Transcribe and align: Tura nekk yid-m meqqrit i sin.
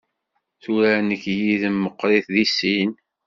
Tura 0.61 0.93
nekk 1.07 1.23
yid-m 1.39 1.75
meqqrit 1.83 2.27
i 2.43 2.45
sin. 2.57 2.91